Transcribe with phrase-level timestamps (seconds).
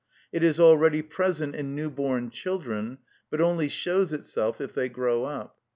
[0.31, 2.97] It is already present in new born children,
[3.29, 5.59] but only shows itself if they grow up.